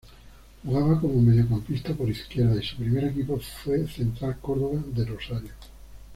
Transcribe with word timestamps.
Jugaba 0.63 0.99
como 0.99 1.21
mediocampista 1.21 1.93
por 1.93 2.09
izquierda 2.09 2.59
y 2.59 2.65
su 2.65 2.75
primer 2.75 3.03
equipo 3.03 3.39
fue 3.61 3.87
Central 3.87 4.39
Córdoba 4.39 4.81
de 4.87 5.05
Rosario. 5.05 5.51